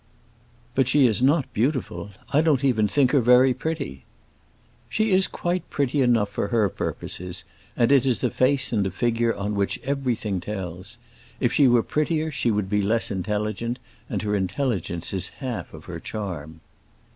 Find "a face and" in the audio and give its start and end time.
8.23-8.91